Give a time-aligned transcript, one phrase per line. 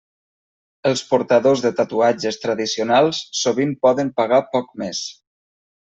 [0.91, 5.09] Els portadors de tatuatges tradicionals sovint poden pagar poc més.